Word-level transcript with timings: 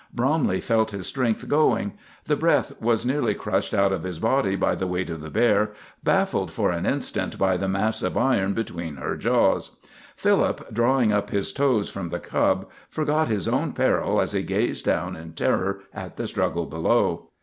Bromley 0.11 0.59
felt 0.59 0.89
his 0.89 1.05
strength 1.05 1.47
going. 1.47 1.93
The 2.25 2.35
breath 2.35 2.73
was 2.81 3.05
nearly 3.05 3.35
crushed 3.35 3.71
out 3.71 3.91
of 3.93 4.01
his 4.01 4.17
body 4.17 4.55
by 4.55 4.73
the 4.73 4.87
weight 4.87 5.11
of 5.11 5.21
the 5.21 5.29
bear, 5.29 5.73
baffled 6.03 6.49
for 6.49 6.71
an 6.71 6.87
instant 6.87 7.37
by 7.37 7.55
the 7.55 7.67
mass 7.67 8.01
of 8.01 8.17
iron 8.17 8.53
between 8.53 8.95
her 8.95 9.15
jaws. 9.15 9.77
Philip, 10.15 10.73
drawing 10.73 11.13
up 11.13 11.29
his 11.29 11.53
toes 11.53 11.91
from 11.91 12.09
the 12.09 12.19
cub, 12.19 12.67
forgot 12.89 13.27
his 13.27 13.47
own 13.47 13.73
peril 13.73 14.19
as 14.19 14.31
he 14.31 14.41
gazed 14.41 14.85
down 14.85 15.15
in 15.15 15.33
terror 15.33 15.81
at 15.93 16.17
the 16.17 16.25
struggle 16.25 16.65
below. 16.65 17.29